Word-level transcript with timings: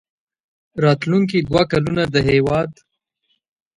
راتلونکي 0.83 1.37
دوه 1.49 1.63
کلونه 1.71 2.03
د 2.13 2.15
هېواد 2.29 2.69